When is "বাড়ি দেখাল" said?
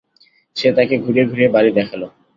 1.55-2.01